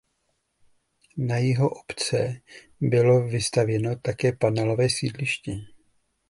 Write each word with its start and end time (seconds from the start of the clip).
Na 1.17 1.37
jihu 1.39 1.67
obce 1.67 2.41
bylo 2.81 3.27
vystavěno 3.27 3.95
také 3.95 4.31
panelové 4.31 4.89
sídliště. 4.89 5.55